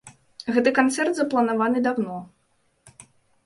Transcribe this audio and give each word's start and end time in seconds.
Гэты 0.55 0.69
канцэрт 0.79 1.13
запланаваны 1.21 1.85
даўно. 1.91 2.17